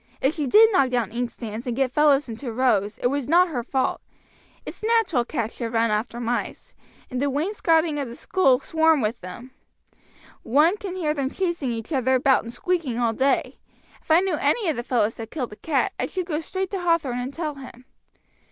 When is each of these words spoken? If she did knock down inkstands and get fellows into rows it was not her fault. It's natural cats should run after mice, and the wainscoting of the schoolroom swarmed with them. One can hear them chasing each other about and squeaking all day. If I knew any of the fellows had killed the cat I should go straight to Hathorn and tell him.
If 0.19 0.33
she 0.33 0.47
did 0.47 0.71
knock 0.71 0.89
down 0.89 1.11
inkstands 1.11 1.67
and 1.67 1.75
get 1.75 1.91
fellows 1.91 2.27
into 2.27 2.51
rows 2.51 2.97
it 2.97 3.05
was 3.05 3.27
not 3.29 3.49
her 3.49 3.61
fault. 3.61 4.01
It's 4.65 4.81
natural 4.83 5.23
cats 5.23 5.57
should 5.57 5.71
run 5.73 5.91
after 5.91 6.19
mice, 6.19 6.73
and 7.11 7.21
the 7.21 7.29
wainscoting 7.29 7.99
of 7.99 8.07
the 8.07 8.15
schoolroom 8.15 8.61
swarmed 8.61 9.03
with 9.03 9.21
them. 9.21 9.51
One 10.41 10.75
can 10.77 10.95
hear 10.95 11.13
them 11.13 11.29
chasing 11.29 11.71
each 11.71 11.93
other 11.93 12.15
about 12.15 12.41
and 12.43 12.51
squeaking 12.51 12.97
all 12.97 13.13
day. 13.13 13.59
If 14.01 14.09
I 14.09 14.21
knew 14.21 14.37
any 14.37 14.67
of 14.69 14.75
the 14.75 14.81
fellows 14.81 15.17
had 15.19 15.29
killed 15.29 15.51
the 15.51 15.55
cat 15.55 15.93
I 15.99 16.07
should 16.07 16.25
go 16.25 16.39
straight 16.39 16.71
to 16.71 16.79
Hathorn 16.79 17.19
and 17.19 17.31
tell 17.31 17.53
him. 17.53 17.85